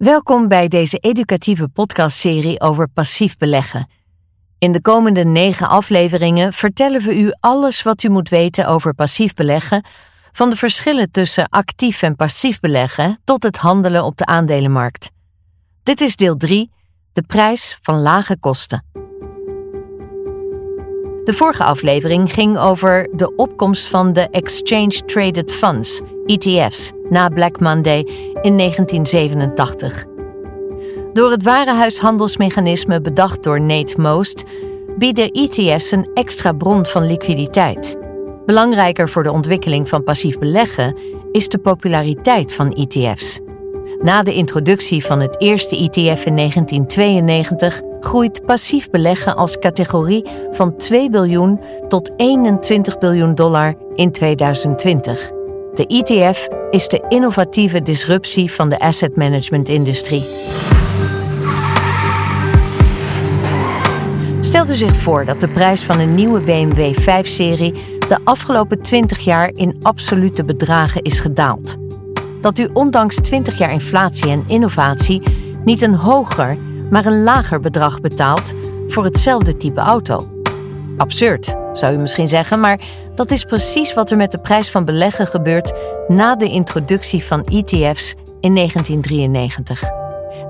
Welkom 0.00 0.48
bij 0.48 0.68
deze 0.68 0.96
educatieve 0.96 1.68
podcastserie 1.68 2.60
over 2.60 2.88
passief 2.88 3.36
beleggen. 3.36 3.90
In 4.58 4.72
de 4.72 4.80
komende 4.80 5.24
negen 5.24 5.68
afleveringen 5.68 6.52
vertellen 6.52 7.00
we 7.00 7.18
u 7.18 7.32
alles 7.40 7.82
wat 7.82 8.02
u 8.02 8.08
moet 8.08 8.28
weten 8.28 8.66
over 8.66 8.94
passief 8.94 9.34
beleggen, 9.34 9.84
van 10.32 10.50
de 10.50 10.56
verschillen 10.56 11.10
tussen 11.10 11.48
actief 11.48 12.02
en 12.02 12.16
passief 12.16 12.60
beleggen 12.60 13.20
tot 13.24 13.42
het 13.42 13.56
handelen 13.56 14.04
op 14.04 14.16
de 14.16 14.26
aandelenmarkt. 14.26 15.10
Dit 15.82 16.00
is 16.00 16.16
deel 16.16 16.36
3, 16.36 16.70
de 17.12 17.22
prijs 17.22 17.78
van 17.82 18.00
lage 18.00 18.38
kosten. 18.38 18.99
De 21.30 21.36
vorige 21.36 21.64
aflevering 21.64 22.32
ging 22.32 22.58
over 22.58 23.08
de 23.12 23.34
opkomst 23.36 23.86
van 23.86 24.12
de 24.12 24.28
Exchange 24.30 25.04
Traded 25.06 25.52
Funds, 25.52 26.00
ETF's, 26.26 26.92
na 27.10 27.28
Black 27.28 27.60
Monday 27.60 27.98
in 28.42 28.56
1987. 28.56 30.04
Door 31.12 31.30
het 31.30 31.42
warenhuishandelsmechanisme 31.42 33.00
bedacht 33.00 33.42
door 33.42 33.60
Nate 33.60 34.00
Most 34.00 34.44
bieden 34.98 35.30
ETF's 35.30 35.90
een 35.90 36.10
extra 36.14 36.52
bron 36.52 36.86
van 36.86 37.06
liquiditeit. 37.06 37.96
Belangrijker 38.46 39.08
voor 39.08 39.22
de 39.22 39.32
ontwikkeling 39.32 39.88
van 39.88 40.04
passief 40.04 40.38
beleggen 40.38 40.96
is 41.32 41.48
de 41.48 41.58
populariteit 41.58 42.54
van 42.54 42.72
ETF's. 42.72 43.40
Na 44.02 44.22
de 44.22 44.34
introductie 44.34 45.04
van 45.04 45.20
het 45.20 45.40
eerste 45.40 45.76
ETF 45.76 46.26
in 46.26 46.36
1992 46.36 47.89
groeit 48.00 48.46
passief 48.46 48.90
beleggen 48.90 49.36
als 49.36 49.58
categorie 49.58 50.26
van 50.50 50.76
2 50.76 51.10
biljoen 51.10 51.60
tot 51.88 52.10
21 52.16 52.98
biljoen 52.98 53.34
dollar 53.34 53.74
in 53.94 54.12
2020. 54.12 55.30
De 55.74 55.86
ETF 55.86 56.48
is 56.70 56.88
de 56.88 57.04
innovatieve 57.08 57.82
disruptie 57.82 58.52
van 58.52 58.68
de 58.68 58.78
asset 58.78 59.16
management 59.16 59.68
industrie. 59.68 60.24
Stelt 64.40 64.70
u 64.70 64.74
zich 64.74 64.96
voor 64.96 65.24
dat 65.24 65.40
de 65.40 65.48
prijs 65.48 65.82
van 65.82 65.98
een 65.98 66.14
nieuwe 66.14 66.40
BMW 66.40 66.94
5-serie 67.00 67.98
de 68.08 68.18
afgelopen 68.24 68.82
20 68.82 69.18
jaar 69.18 69.50
in 69.54 69.76
absolute 69.82 70.44
bedragen 70.44 71.02
is 71.02 71.20
gedaald. 71.20 71.76
Dat 72.40 72.58
u 72.58 72.68
ondanks 72.72 73.16
20 73.16 73.58
jaar 73.58 73.72
inflatie 73.72 74.30
en 74.30 74.44
innovatie 74.46 75.22
niet 75.64 75.82
een 75.82 75.94
hoger, 75.94 76.56
maar 76.90 77.06
een 77.06 77.22
lager 77.22 77.60
bedrag 77.60 78.00
betaalt 78.00 78.52
voor 78.86 79.04
hetzelfde 79.04 79.56
type 79.56 79.80
auto. 79.80 80.28
Absurd, 80.96 81.54
zou 81.72 81.94
u 81.94 81.96
misschien 81.96 82.28
zeggen, 82.28 82.60
maar 82.60 82.80
dat 83.14 83.30
is 83.30 83.44
precies 83.44 83.94
wat 83.94 84.10
er 84.10 84.16
met 84.16 84.32
de 84.32 84.38
prijs 84.38 84.70
van 84.70 84.84
beleggen 84.84 85.26
gebeurt 85.26 85.72
na 86.08 86.36
de 86.36 86.48
introductie 86.48 87.24
van 87.24 87.44
ETF's 87.44 88.14
in 88.40 88.54
1993. 88.54 89.90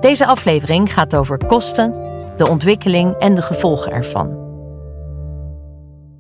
Deze 0.00 0.26
aflevering 0.26 0.92
gaat 0.92 1.16
over 1.16 1.46
kosten, 1.46 1.92
de 2.36 2.48
ontwikkeling 2.48 3.14
en 3.14 3.34
de 3.34 3.42
gevolgen 3.42 3.92
ervan. 3.92 4.48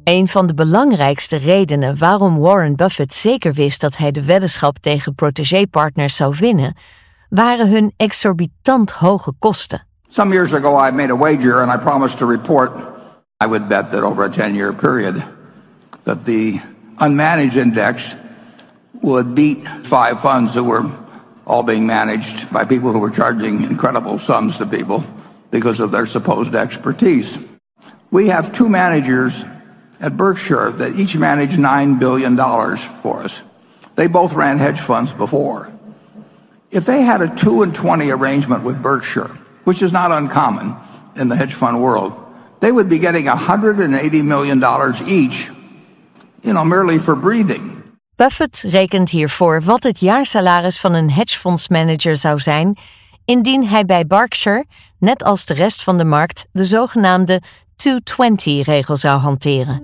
Een 0.04 0.28
van 0.28 0.46
de 0.46 0.54
belangrijkste 0.54 1.36
redenen 1.36 1.98
waarom 1.98 2.38
Warren 2.38 2.76
Buffett 2.76 3.14
zeker 3.14 3.52
wist 3.52 3.80
dat 3.80 3.96
hij 3.96 4.10
de 4.10 4.24
weddenschap 4.24 4.78
tegen 4.78 5.14
protégé-partners 5.14 6.16
zou 6.16 6.34
winnen, 6.38 6.74
waren 7.28 7.70
hun 7.70 7.92
exorbitant 7.96 8.90
hoge 8.90 9.32
kosten. 9.38 9.88
Some 10.10 10.32
years 10.32 10.52
ago 10.54 10.76
I 10.76 10.90
made 10.90 11.10
a 11.10 11.16
wager 11.16 11.60
and 11.60 11.70
I 11.70 11.76
promised 11.76 12.18
to 12.18 12.26
report 12.26 12.72
I 13.40 13.46
would 13.46 13.68
bet 13.68 13.92
that 13.92 14.02
over 14.02 14.24
a 14.24 14.28
10-year 14.28 14.72
period 14.72 15.14
that 16.04 16.24
the 16.24 16.54
unmanaged 16.96 17.56
index 17.56 18.16
would 19.02 19.36
beat 19.36 19.58
five 19.58 20.20
funds 20.20 20.54
that 20.54 20.64
were 20.64 20.82
all 21.46 21.62
being 21.62 21.86
managed 21.86 22.52
by 22.52 22.64
people 22.64 22.92
who 22.92 22.98
were 22.98 23.10
charging 23.10 23.62
incredible 23.62 24.18
sums 24.18 24.58
to 24.58 24.66
people 24.66 25.04
because 25.52 25.78
of 25.78 25.92
their 25.92 26.06
supposed 26.06 26.56
expertise. 26.56 27.58
We 28.10 28.26
have 28.26 28.52
two 28.52 28.68
managers 28.68 29.44
at 30.00 30.16
Berkshire 30.16 30.72
that 30.72 30.98
each 30.98 31.16
managed 31.16 31.56
$9 31.56 32.00
billion 32.00 32.36
for 32.36 33.22
us. 33.22 33.42
They 33.94 34.08
both 34.08 34.34
ran 34.34 34.58
hedge 34.58 34.80
funds 34.80 35.14
before. 35.14 35.70
If 36.72 36.84
they 36.84 37.02
had 37.02 37.22
a 37.22 37.34
2 37.34 37.62
and 37.62 37.72
20 37.72 38.10
arrangement 38.10 38.64
with 38.64 38.82
Berkshire, 38.82 39.30
which 39.64 39.82
is 39.82 39.90
not 39.90 40.10
uncommon 40.10 40.74
in 41.14 41.28
the 41.28 41.36
hedge 41.36 41.54
fund 41.54 41.80
world, 41.80 42.12
they 42.58 42.72
would 42.72 42.88
be 42.88 42.98
getting 42.98 43.26
$180 43.26 44.24
million 44.24 44.58
each, 45.06 45.50
you 46.42 46.52
know, 46.52 46.64
merely 46.64 46.98
for 46.98 47.16
breathing. 47.16 47.78
Buffett 48.16 48.64
rekent 48.66 49.10
hiervoor 49.10 49.62
wat 49.62 49.82
het 49.82 50.00
jaarsalaris 50.00 50.80
van 50.80 50.92
een 50.94 51.10
hedgefondsmanager 51.10 52.16
zou 52.16 52.38
zijn 52.38 52.76
indien 53.24 53.66
hij 53.66 53.84
bij 53.84 54.06
Berkshire, 54.06 54.66
net 54.98 55.22
als 55.22 55.44
de 55.44 55.54
rest 55.54 55.82
van 55.82 55.98
de 55.98 56.04
markt, 56.04 56.46
de 56.52 56.64
zogenaamde 56.64 57.42
220-regel 57.88 58.96
zou 58.96 59.20
hanteren. 59.20 59.82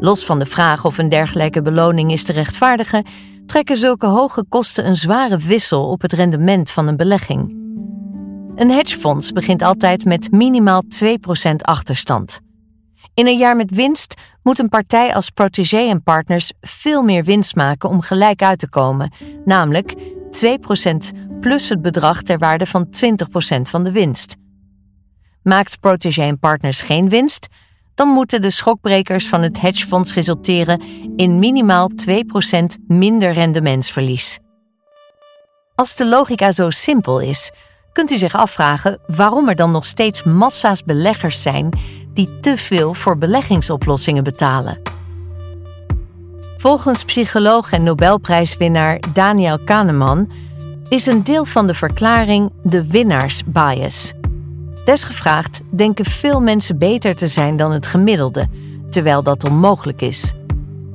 Los 0.00 0.24
van 0.24 0.38
de 0.38 0.46
vraag 0.46 0.84
of 0.84 0.98
een 0.98 1.08
dergelijke 1.08 1.62
beloning 1.62 2.12
is 2.12 2.24
te 2.24 2.32
rechtvaardigen, 2.32 3.04
trekken 3.46 3.76
zulke 3.76 4.06
hoge 4.06 4.44
kosten 4.48 4.86
een 4.86 4.96
zware 4.96 5.38
wissel 5.38 5.88
op 5.88 6.02
het 6.02 6.12
rendement 6.12 6.70
van 6.70 6.86
een 6.86 6.96
belegging. 6.96 7.63
Een 8.54 8.70
hedgefonds 8.70 9.32
begint 9.32 9.62
altijd 9.62 10.04
met 10.04 10.30
minimaal 10.30 10.82
2% 11.04 11.54
achterstand. 11.56 12.40
In 13.14 13.26
een 13.26 13.38
jaar 13.38 13.56
met 13.56 13.70
winst 13.70 14.14
moet 14.42 14.58
een 14.58 14.68
partij 14.68 15.14
als 15.14 15.30
protégé 15.30 15.88
en 15.88 16.02
partners 16.02 16.52
veel 16.60 17.02
meer 17.02 17.24
winst 17.24 17.54
maken 17.56 17.88
om 17.88 18.00
gelijk 18.00 18.42
uit 18.42 18.58
te 18.58 18.68
komen, 18.68 19.12
namelijk 19.44 19.94
2% 19.94 21.18
plus 21.40 21.68
het 21.68 21.82
bedrag 21.82 22.22
ter 22.22 22.38
waarde 22.38 22.66
van 22.66 22.86
20% 22.86 23.60
van 23.62 23.84
de 23.84 23.92
winst. 23.92 24.36
Maakt 25.42 25.80
protégé 25.80 26.22
en 26.22 26.38
partners 26.38 26.82
geen 26.82 27.08
winst, 27.08 27.46
dan 27.94 28.08
moeten 28.08 28.40
de 28.40 28.50
schokbrekers 28.50 29.28
van 29.28 29.42
het 29.42 29.60
hedgefonds 29.60 30.14
resulteren 30.14 30.82
in 31.16 31.38
minimaal 31.38 31.90
2% 31.90 32.64
minder 32.86 33.32
rendementsverlies. 33.32 34.38
Als 35.74 35.96
de 35.96 36.06
logica 36.06 36.52
zo 36.52 36.70
simpel 36.70 37.20
is, 37.20 37.52
kunt 37.94 38.10
u 38.10 38.18
zich 38.18 38.34
afvragen 38.34 38.98
waarom 39.06 39.48
er 39.48 39.54
dan 39.54 39.70
nog 39.70 39.86
steeds 39.86 40.22
massa's 40.22 40.84
beleggers 40.84 41.42
zijn 41.42 41.68
die 42.12 42.40
te 42.40 42.56
veel 42.56 42.94
voor 42.94 43.18
beleggingsoplossingen 43.18 44.24
betalen. 44.24 44.80
Volgens 46.56 47.04
psycholoog 47.04 47.72
en 47.72 47.82
Nobelprijswinnaar 47.82 49.02
Daniel 49.12 49.58
Kahneman 49.58 50.30
is 50.88 51.06
een 51.06 51.24
deel 51.24 51.44
van 51.44 51.66
de 51.66 51.74
verklaring 51.74 52.52
de 52.62 52.86
winnaarsbias. 52.86 54.12
Desgevraagd 54.84 55.60
denken 55.70 56.04
veel 56.04 56.40
mensen 56.40 56.78
beter 56.78 57.14
te 57.14 57.26
zijn 57.26 57.56
dan 57.56 57.72
het 57.72 57.86
gemiddelde, 57.86 58.46
terwijl 58.90 59.22
dat 59.22 59.44
onmogelijk 59.44 60.02
is. 60.02 60.32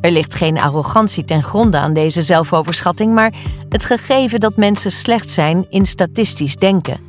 Er 0.02 0.12
ligt 0.12 0.36
geen 0.36 0.60
arrogantie 0.60 1.24
ten 1.24 1.44
gronde 1.44 1.78
aan 1.78 1.94
deze 1.94 2.22
zelfoverschatting, 2.22 3.14
maar 3.14 3.34
het 3.70 3.86
gegeven 3.86 4.40
dat 4.40 4.56
mensen 4.56 4.92
slecht 4.92 5.30
zijn 5.30 5.66
in 5.70 5.86
statistisch 5.86 6.56
denken. 6.56 7.00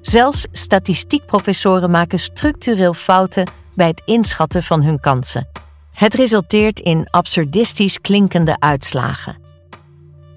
Zelfs 0.00 0.46
statistiekprofessoren 0.52 1.90
maken 1.90 2.18
structureel 2.18 2.94
fouten 2.94 3.50
bij 3.74 3.86
het 3.86 4.02
inschatten 4.04 4.62
van 4.62 4.82
hun 4.82 5.00
kansen. 5.00 5.48
Het 5.92 6.14
resulteert 6.14 6.80
in 6.80 7.06
absurdistisch 7.10 8.00
klinkende 8.00 8.56
uitslagen. 8.58 9.36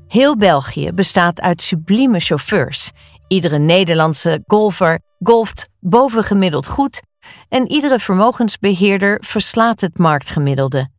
Heel 0.08 0.38
België 0.38 0.92
bestaat 0.92 1.42
uit 1.42 1.62
sublieme 1.62 2.20
chauffeurs. 2.20 2.92
Iedere 3.28 3.58
Nederlandse 3.58 4.44
golfer 4.46 5.00
golft 5.24 5.68
bovengemiddeld 5.80 6.68
goed 6.68 7.02
en 7.50 7.72
iedere 7.72 8.00
vermogensbeheerder 8.00 9.22
verslaat 9.26 9.82
het 9.82 9.98
marktgemiddelde. 9.98 10.96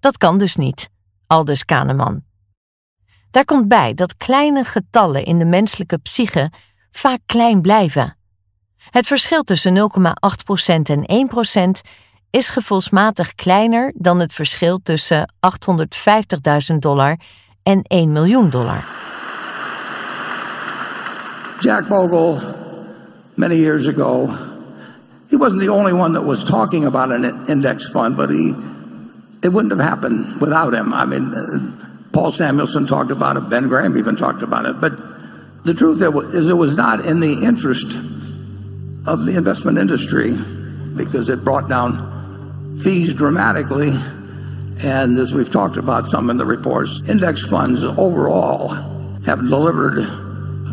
Dat 0.00 0.16
kan 0.16 0.38
dus 0.38 0.56
niet, 0.56 0.88
aldus 1.26 1.64
Kahneman. 1.64 2.22
Daar 3.30 3.44
komt 3.44 3.68
bij 3.68 3.94
dat 3.94 4.16
kleine 4.16 4.64
getallen 4.64 5.24
in 5.24 5.38
de 5.38 5.44
menselijke 5.44 5.98
psyche 5.98 6.50
vaak 6.90 7.20
klein 7.26 7.60
blijven. 7.60 8.16
Het 8.90 9.06
verschil 9.06 9.42
tussen 9.42 9.76
0,8% 9.76 9.82
en 10.82 11.28
1% 11.76 11.88
is 12.30 12.50
gevoelsmatig 12.50 13.34
kleiner 13.34 13.92
dan 13.96 14.18
het 14.18 14.32
verschil 14.32 14.80
tussen 14.82 15.32
850.000 16.70 16.76
dollar 16.78 17.16
en 17.62 17.82
1 17.82 18.12
miljoen 18.12 18.50
dollar. 18.50 18.84
Jack 21.60 21.88
Bogle, 21.88 22.40
many 23.34 23.54
years 23.54 23.86
ago, 23.86 24.28
he 25.28 25.36
wasn't 25.36 25.60
the 25.60 25.72
only 25.72 25.92
one 25.92 26.12
that 26.12 26.24
was 26.24 26.44
talking 26.44 26.86
about 26.86 27.10
an 27.10 27.46
index 27.46 27.90
fund, 27.90 28.16
but 28.16 28.30
he 28.30 28.54
it 29.42 29.48
wouldn't 29.48 29.72
have 29.72 29.86
happened 29.86 30.40
without 30.40 30.74
him. 30.74 30.92
I 30.92 31.04
mean, 31.04 31.32
uh, 31.32 31.86
Paul 32.12 32.32
Samuelson 32.32 32.86
talked 32.86 33.10
about 33.10 33.36
it, 33.36 33.48
Ben 33.48 33.68
Graham 33.68 33.96
even 33.96 34.16
talked 34.16 34.42
about 34.42 34.66
it, 34.66 34.80
but 34.80 34.92
the 35.64 35.74
truth 35.74 36.00
is 36.34 36.48
it 36.48 36.54
was 36.54 36.76
not 36.76 37.04
in 37.04 37.20
the 37.20 37.44
interest 37.44 37.96
of 39.06 39.24
the 39.24 39.34
investment 39.36 39.78
industry 39.78 40.32
because 40.96 41.28
it 41.28 41.44
brought 41.44 41.68
down 41.68 42.78
fees 42.78 43.14
dramatically. 43.14 43.90
And 44.80 45.18
as 45.18 45.34
we've 45.34 45.50
talked 45.50 45.76
about 45.76 46.06
some 46.06 46.30
in 46.30 46.36
the 46.36 46.44
reports, 46.44 47.08
index 47.08 47.44
funds 47.46 47.82
overall 47.84 48.68
have 49.26 49.40
delivered 49.40 50.04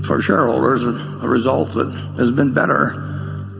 for 0.05 0.21
shareholders, 0.21 0.83
a 0.83 1.27
result 1.27 1.69
that 1.73 1.91
has 2.17 2.31
been 2.31 2.53
better 2.53 3.04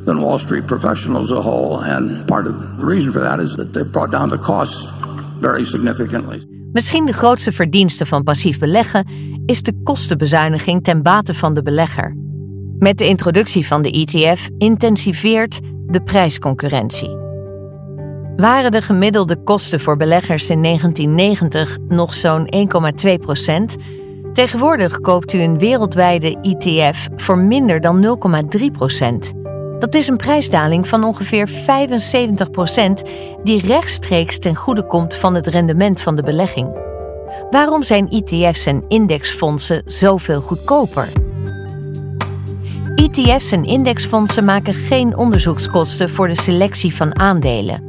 than 0.05 0.19
Wall 0.19 0.39
Street 0.39 0.65
professionals 0.65 1.31
as 1.31 1.37
a 1.37 1.41
whole. 1.41 1.83
And 1.83 2.25
part 2.25 2.47
of 2.47 2.53
the 2.77 2.85
reason 2.85 3.11
for 3.11 3.21
that 3.21 3.39
is 3.39 3.55
that 3.55 3.73
they've 3.73 3.91
brought 3.91 4.11
down 4.11 4.29
the 4.29 4.37
costs 4.37 4.93
very 5.39 5.63
significantly. 5.63 6.41
Misschien 6.71 7.05
de 7.05 7.13
grootste 7.13 7.51
verdienste 7.51 8.05
van 8.05 8.23
passief 8.23 8.59
beleggen 8.59 9.07
is 9.45 9.61
de 9.61 9.73
kostenbezuiniging 9.83 10.83
ten 10.83 11.01
bate 11.01 11.33
van 11.33 11.53
de 11.53 11.63
belegger. 11.63 12.15
Met 12.79 12.97
de 12.97 13.07
introductie 13.07 13.67
van 13.67 13.81
de 13.81 13.91
ETF 13.91 14.49
intensiveert 14.57 15.59
de 15.85 16.01
prijsconcurrentie. 16.01 17.17
Waren 18.35 18.71
de 18.71 18.81
gemiddelde 18.81 19.43
kosten 19.43 19.79
voor 19.79 19.97
beleggers 19.97 20.49
in 20.49 20.63
1990 20.63 21.77
nog 21.87 22.13
zo'n 22.13 22.49
1,2 23.05 23.13
procent? 23.19 23.75
Tegenwoordig 24.33 24.99
koopt 24.99 25.33
u 25.33 25.39
een 25.41 25.59
wereldwijde 25.59 26.37
ETF 26.41 27.07
voor 27.15 27.37
minder 27.37 27.81
dan 27.81 28.17
0,3 28.59 28.65
procent. 28.71 29.34
Dat 29.79 29.95
is 29.95 30.07
een 30.07 30.17
prijsdaling 30.17 30.87
van 30.87 31.03
ongeveer 31.03 31.47
75 31.47 32.51
procent 32.51 33.03
die 33.43 33.61
rechtstreeks 33.61 34.39
ten 34.39 34.55
goede 34.55 34.87
komt 34.87 35.15
van 35.15 35.35
het 35.35 35.47
rendement 35.47 36.01
van 36.01 36.15
de 36.15 36.23
belegging. 36.23 36.77
Waarom 37.49 37.83
zijn 37.83 38.09
ETF's 38.09 38.65
en 38.65 38.85
indexfondsen 38.87 39.81
zoveel 39.85 40.41
goedkoper? 40.41 41.09
ETF's 42.95 43.51
en 43.51 43.63
indexfondsen 43.63 44.45
maken 44.45 44.73
geen 44.73 45.17
onderzoekskosten 45.17 46.09
voor 46.09 46.27
de 46.27 46.35
selectie 46.35 46.95
van 46.95 47.19
aandelen. 47.19 47.83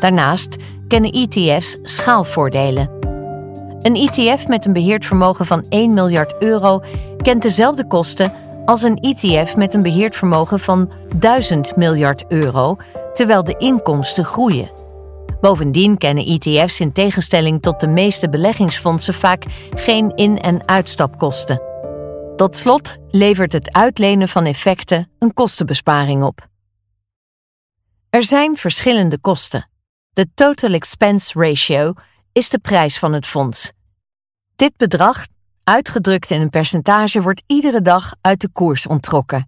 Daarnaast 0.00 0.56
kennen 0.88 1.12
ETF's 1.12 1.78
schaalvoordelen. 1.82 2.90
Een 3.78 3.94
ETF 3.94 4.48
met 4.48 4.66
een 4.66 4.72
beheerd 4.72 5.04
vermogen 5.04 5.46
van 5.46 5.64
1 5.68 5.94
miljard 5.94 6.34
euro 6.38 6.80
kent 7.22 7.42
dezelfde 7.42 7.86
kosten 7.86 8.32
als 8.68 8.82
een 8.82 8.96
ETF 8.96 9.56
met 9.56 9.74
een 9.74 9.82
beheerd 9.82 10.16
vermogen 10.16 10.60
van 10.60 10.92
1000 11.16 11.76
miljard 11.76 12.24
euro, 12.26 12.76
terwijl 13.12 13.44
de 13.44 13.56
inkomsten 13.56 14.24
groeien. 14.24 14.70
Bovendien 15.40 15.98
kennen 15.98 16.26
ETF's 16.26 16.80
in 16.80 16.92
tegenstelling 16.92 17.62
tot 17.62 17.80
de 17.80 17.86
meeste 17.86 18.28
beleggingsfondsen 18.28 19.14
vaak 19.14 19.44
geen 19.74 20.16
in- 20.16 20.38
en 20.38 20.68
uitstapkosten. 20.68 21.62
Tot 22.36 22.56
slot 22.56 22.96
levert 23.10 23.52
het 23.52 23.72
uitlenen 23.72 24.28
van 24.28 24.44
effecten 24.44 25.10
een 25.18 25.34
kostenbesparing 25.34 26.22
op. 26.22 26.48
Er 28.10 28.22
zijn 28.22 28.56
verschillende 28.56 29.18
kosten. 29.18 29.70
De 30.12 30.26
total 30.34 30.72
expense 30.72 31.38
ratio 31.38 31.92
is 32.32 32.48
de 32.48 32.58
prijs 32.58 32.98
van 32.98 33.12
het 33.12 33.26
fonds. 33.26 33.72
Dit 34.56 34.72
bedrag, 34.76 35.26
uitgedrukt 35.68 36.30
in 36.30 36.40
een 36.40 36.50
percentage, 36.50 37.22
wordt 37.22 37.42
iedere 37.46 37.82
dag 37.82 38.12
uit 38.20 38.40
de 38.40 38.48
koers 38.48 38.86
onttrokken. 38.86 39.46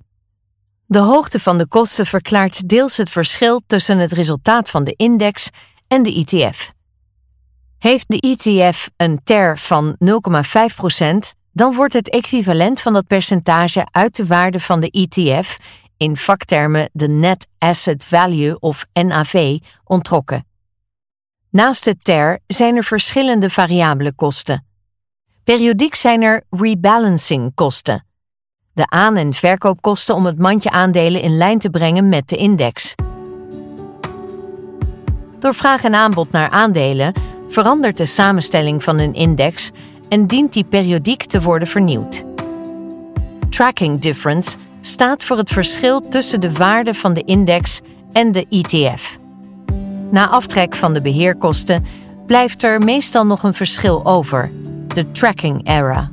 De 0.87 0.99
hoogte 0.99 1.40
van 1.40 1.58
de 1.58 1.67
kosten 1.67 2.06
verklaart 2.06 2.69
deels 2.69 2.96
het 2.96 3.11
verschil 3.11 3.62
tussen 3.67 3.99
het 3.99 4.12
resultaat 4.12 4.70
van 4.70 4.84
de 4.84 4.94
index 4.96 5.49
en 5.88 6.02
de 6.02 6.14
ETF. 6.14 6.72
Heeft 7.78 8.05
de 8.08 8.20
ETF 8.20 8.90
een 8.96 9.20
TER 9.25 9.58
van 9.58 9.96
0,5%, 10.05 10.12
dan 11.52 11.75
wordt 11.75 11.93
het 11.93 12.11
equivalent 12.11 12.81
van 12.81 12.93
dat 12.93 13.06
percentage 13.06 13.87
uit 13.90 14.17
de 14.17 14.26
waarde 14.26 14.61
van 14.61 14.81
de 14.81 14.90
ETF, 14.90 15.58
in 15.96 16.17
vaktermen 16.17 16.90
de 16.93 17.08
Net 17.08 17.46
Asset 17.58 18.05
Value 18.05 18.58
of 18.58 18.87
NAV, 18.93 19.58
onttrokken. 19.84 20.46
Naast 21.50 21.84
het 21.84 22.05
TER 22.05 22.38
zijn 22.46 22.76
er 22.76 22.84
verschillende 22.84 23.50
variabele 23.50 24.12
kosten. 24.12 24.69
Periodiek 25.44 25.94
zijn 25.94 26.22
er 26.22 26.42
rebalancing 26.50 27.54
kosten. 27.54 28.04
De 28.72 28.87
aan- 28.88 29.16
en 29.16 29.32
verkoopkosten 29.32 30.14
om 30.14 30.26
het 30.26 30.38
mandje 30.38 30.70
aandelen 30.70 31.22
in 31.22 31.37
lijn 31.37 31.58
te 31.58 31.70
brengen 31.70 32.08
met 32.08 32.28
de 32.28 32.37
index. 32.37 32.94
Door 35.38 35.54
vraag 35.54 35.84
en 35.84 35.94
aanbod 35.94 36.31
naar 36.31 36.50
aandelen 36.50 37.12
verandert 37.48 37.96
de 37.96 38.06
samenstelling 38.06 38.82
van 38.82 38.98
een 38.98 39.14
index 39.14 39.70
en 40.08 40.26
dient 40.26 40.52
die 40.52 40.64
periodiek 40.64 41.25
te 41.25 41.43
worden 41.43 41.69
vernieuwd. 41.69 42.25
Tracking 43.48 44.00
difference 44.00 44.56
staat 44.81 45.25
voor 45.25 45.36
het 45.36 45.50
verschil 45.50 46.08
tussen 46.08 46.40
de 46.40 46.52
waarde 46.52 46.94
van 46.94 47.14
de 47.14 47.25
index 47.25 47.81
en 48.12 48.32
de 48.32 48.46
ETF. 48.48 49.19
Na 50.10 50.28
aftrek 50.28 50.75
van 50.75 50.94
de 50.94 51.00
beheerkosten 51.00 51.84
blijft 52.26 52.62
er 52.62 52.81
meestal 52.81 53.26
nog 53.26 53.43
een 53.43 53.54
verschil 53.54 54.06
over, 54.06 54.50
de 54.94 55.10
tracking 55.10 55.66
error. 55.66 56.08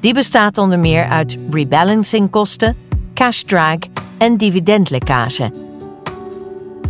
Die 0.00 0.14
bestaat 0.14 0.58
onder 0.58 0.78
meer 0.78 1.04
uit 1.04 1.38
rebalancingkosten, 1.50 2.76
cash 3.14 3.42
drag 3.42 3.78
en 4.18 4.36
dividendlekkage. 4.36 5.52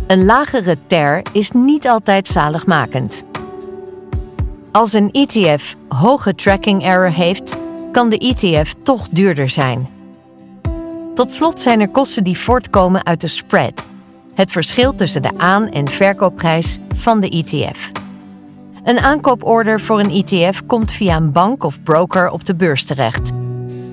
Een 0.07 0.25
lagere 0.25 0.77
TER 0.87 1.21
is 1.31 1.51
niet 1.51 1.87
altijd 1.87 2.27
zaligmakend. 2.27 3.23
Als 4.71 4.93
een 4.93 5.11
ETF 5.11 5.75
hoge 5.87 6.35
tracking 6.35 6.83
error 6.83 7.11
heeft, 7.11 7.57
kan 7.91 8.09
de 8.09 8.17
ETF 8.17 8.73
toch 8.83 9.07
duurder 9.09 9.49
zijn. 9.49 9.89
Tot 11.13 11.31
slot 11.31 11.61
zijn 11.61 11.79
er 11.79 11.89
kosten 11.89 12.23
die 12.23 12.37
voortkomen 12.37 13.05
uit 13.05 13.21
de 13.21 13.27
spread, 13.27 13.83
het 14.33 14.51
verschil 14.51 14.95
tussen 14.95 15.21
de 15.21 15.31
aan- 15.37 15.69
en 15.69 15.87
verkoopprijs 15.87 16.77
van 16.95 17.19
de 17.19 17.29
ETF. 17.29 17.91
Een 18.83 18.99
aankooporder 18.99 19.79
voor 19.79 19.99
een 19.99 20.23
ETF 20.25 20.65
komt 20.65 20.91
via 20.91 21.15
een 21.15 21.31
bank 21.31 21.63
of 21.63 21.83
broker 21.83 22.29
op 22.29 22.45
de 22.45 22.55
beurs 22.55 22.85
terecht. 22.85 23.31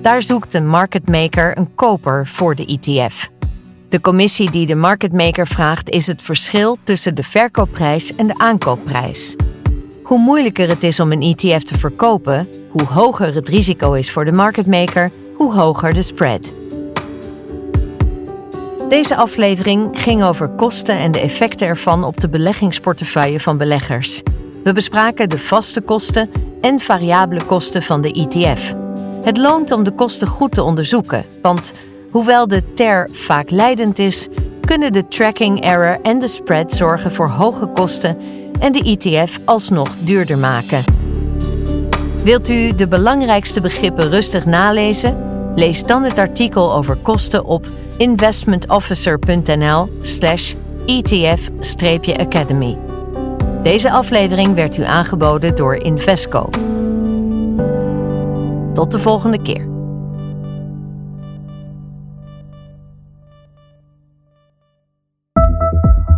Daar 0.01 0.21
zoekt 0.21 0.53
een 0.53 0.67
market 0.67 1.09
maker 1.09 1.57
een 1.57 1.75
koper 1.75 2.27
voor 2.27 2.55
de 2.55 2.79
ETF. 2.79 3.29
De 3.89 4.01
commissie 4.01 4.51
die 4.51 4.65
de 4.65 4.75
market 4.75 5.13
maker 5.13 5.47
vraagt 5.47 5.89
is 5.89 6.07
het 6.07 6.21
verschil 6.21 6.77
tussen 6.83 7.15
de 7.15 7.23
verkoopprijs 7.23 8.15
en 8.15 8.27
de 8.27 8.37
aankoopprijs. 8.37 9.35
Hoe 10.03 10.19
moeilijker 10.19 10.67
het 10.69 10.83
is 10.83 10.99
om 10.99 11.11
een 11.11 11.21
ETF 11.21 11.63
te 11.63 11.77
verkopen, 11.77 12.47
hoe 12.69 12.85
hoger 12.85 13.33
het 13.33 13.49
risico 13.49 13.93
is 13.93 14.11
voor 14.11 14.25
de 14.25 14.31
market 14.31 14.67
maker, 14.67 15.11
hoe 15.35 15.53
hoger 15.53 15.93
de 15.93 16.01
spread. 16.01 16.53
Deze 18.89 19.15
aflevering 19.15 19.89
ging 19.91 20.23
over 20.23 20.49
kosten 20.49 20.97
en 20.97 21.11
de 21.11 21.19
effecten 21.19 21.67
ervan 21.67 22.03
op 22.03 22.19
de 22.19 22.29
beleggingsportefeuille 22.29 23.39
van 23.39 23.57
beleggers. 23.57 24.21
We 24.63 24.73
bespraken 24.73 25.29
de 25.29 25.39
vaste 25.39 25.81
kosten 25.81 26.29
en 26.61 26.79
variabele 26.79 27.43
kosten 27.43 27.81
van 27.81 28.01
de 28.01 28.11
ETF. 28.11 28.75
Het 29.23 29.37
loont 29.37 29.71
om 29.71 29.83
de 29.83 29.91
kosten 29.91 30.27
goed 30.27 30.51
te 30.51 30.63
onderzoeken, 30.63 31.25
want 31.41 31.71
hoewel 32.11 32.47
de 32.47 32.73
TER 32.73 33.09
vaak 33.11 33.49
leidend 33.49 33.99
is, 33.99 34.27
kunnen 34.61 34.93
de 34.93 35.07
tracking 35.07 35.61
error 35.61 35.99
en 36.01 36.19
de 36.19 36.27
spread 36.27 36.73
zorgen 36.73 37.11
voor 37.11 37.29
hoge 37.29 37.67
kosten 37.67 38.17
en 38.59 38.71
de 38.71 38.97
ETF 38.97 39.39
alsnog 39.45 39.89
duurder 39.99 40.37
maken. 40.37 40.83
Wilt 42.23 42.49
u 42.49 42.75
de 42.75 42.87
belangrijkste 42.87 43.61
begrippen 43.61 44.09
rustig 44.09 44.45
nalezen? 44.45 45.27
Lees 45.55 45.83
dan 45.83 46.03
het 46.03 46.19
artikel 46.19 46.73
over 46.73 46.95
kosten 46.95 47.45
op 47.45 47.67
investmentofficer.nl/slash 47.97 50.53
ETF-academy. 50.85 52.88
Deze 53.63 53.91
aflevering 53.91 54.55
werd 54.55 54.77
u 54.77 54.83
aangeboden 54.83 55.55
door 55.55 55.75
Invesco. 55.75 56.49
Tot 58.73 58.91
de 58.91 58.99
volgende 58.99 59.41
keer. 59.41 59.67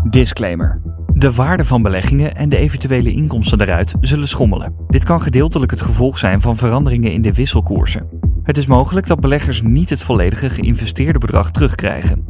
Disclaimer. 0.10 0.82
De 1.14 1.34
waarde 1.34 1.66
van 1.66 1.82
beleggingen 1.82 2.36
en 2.36 2.50
de 2.50 2.58
eventuele 2.58 3.12
inkomsten 3.12 3.58
daaruit 3.58 3.94
zullen 4.02 4.28
schommelen. 4.28 4.76
Dit 4.88 5.04
kan 5.04 5.22
gedeeltelijk 5.22 5.72
het 5.72 5.82
gevolg 5.82 6.18
zijn 6.18 6.42
van 6.42 6.58
veranderingen 6.58 7.12
in 7.12 7.22
de 7.22 7.34
wisselkoersen. 7.34 8.10
Het 8.44 8.58
is 8.58 8.68
mogelijk 8.68 9.08
dat 9.08 9.20
beleggers 9.20 9.62
niet 9.62 9.90
het 9.90 10.04
volledige 10.04 10.50
geïnvesteerde 10.50 11.20
bedrag 11.20 11.52
terugkrijgen. 11.52 12.26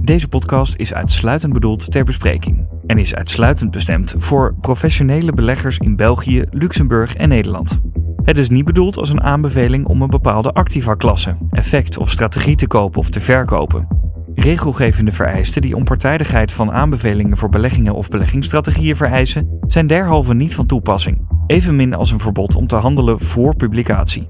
Deze 0.00 0.28
podcast 0.28 0.76
is 0.76 0.94
uitsluitend 0.94 1.52
bedoeld 1.52 1.90
ter 1.90 2.04
bespreking 2.04 2.68
en 2.90 2.98
is 2.98 3.14
uitsluitend 3.14 3.70
bestemd 3.70 4.14
voor 4.18 4.54
professionele 4.60 5.32
beleggers 5.32 5.78
in 5.78 5.96
België, 5.96 6.44
Luxemburg 6.50 7.16
en 7.16 7.28
Nederland. 7.28 7.80
Het 8.22 8.38
is 8.38 8.48
niet 8.48 8.64
bedoeld 8.64 8.96
als 8.96 9.10
een 9.10 9.22
aanbeveling 9.22 9.86
om 9.86 10.02
een 10.02 10.10
bepaalde 10.10 10.52
activa-klasse, 10.52 11.36
effect 11.50 11.98
of 11.98 12.10
strategie 12.10 12.56
te 12.56 12.66
kopen 12.66 13.00
of 13.00 13.10
te 13.10 13.20
verkopen. 13.20 13.88
Regelgevende 14.34 15.12
vereisten 15.12 15.62
die 15.62 15.76
onpartijdigheid 15.76 16.52
van 16.52 16.72
aanbevelingen 16.72 17.36
voor 17.36 17.48
beleggingen 17.48 17.94
of 17.94 18.08
beleggingsstrategieën 18.08 18.96
vereisen, 18.96 19.58
zijn 19.66 19.86
derhalve 19.86 20.34
niet 20.34 20.54
van 20.54 20.66
toepassing, 20.66 21.26
evenmin 21.46 21.94
als 21.94 22.10
een 22.10 22.20
verbod 22.20 22.54
om 22.54 22.66
te 22.66 22.76
handelen 22.76 23.20
voor 23.20 23.56
publicatie. 23.56 24.26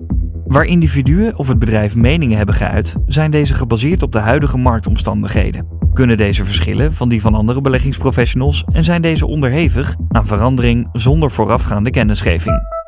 Waar 0.47 0.65
individuen 0.65 1.37
of 1.37 1.49
het 1.49 1.59
bedrijf 1.59 1.97
meningen 1.97 2.37
hebben 2.37 2.55
geuit, 2.55 2.97
zijn 3.07 3.31
deze 3.31 3.55
gebaseerd 3.55 4.03
op 4.03 4.13
de 4.13 4.19
huidige 4.19 4.59
marktomstandigheden. 4.59 5.80
Kunnen 5.93 6.17
deze 6.17 6.45
verschillen 6.45 6.93
van 6.93 7.09
die 7.09 7.21
van 7.21 7.35
andere 7.35 7.61
beleggingsprofessionals 7.61 8.65
en 8.73 8.85
zijn 8.85 9.03
deze 9.03 9.27
onderhevig 9.27 9.97
aan 10.09 10.27
verandering 10.27 10.89
zonder 10.93 11.31
voorafgaande 11.31 11.91
kennisgeving? 11.91 12.80